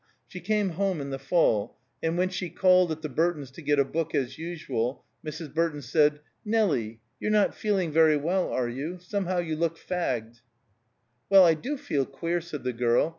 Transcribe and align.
She 0.27 0.39
came 0.39 0.69
home 0.69 0.99
in 0.99 1.11
the 1.11 1.19
fall, 1.19 1.77
and 2.01 2.17
when 2.17 2.29
she 2.29 2.49
called 2.49 2.91
at 2.91 3.03
the 3.03 3.07
Burtons' 3.07 3.51
to 3.51 3.61
get 3.61 3.77
a 3.77 3.85
book, 3.85 4.15
as 4.15 4.39
usual, 4.39 5.05
Mrs. 5.23 5.53
Burton 5.53 5.83
said, 5.83 6.21
"Nelie, 6.43 6.99
you're 7.19 7.29
not 7.29 7.53
feeling 7.53 7.91
very 7.91 8.17
well, 8.17 8.49
are 8.51 8.67
you? 8.67 8.97
Somehow 8.99 9.37
you 9.37 9.55
looked 9.55 9.77
fagged." 9.77 10.41
"Well, 11.29 11.45
I 11.45 11.53
do 11.53 11.77
feel 11.77 12.05
queer," 12.07 12.41
said 12.41 12.63
the 12.63 12.73
girl. 12.73 13.09